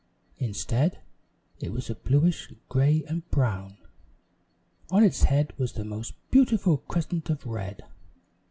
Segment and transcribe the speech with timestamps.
[0.39, 0.97] Instead,
[1.59, 3.77] it was bluish gray and brown.
[4.89, 7.83] On its head was the most beautiful crescent of red.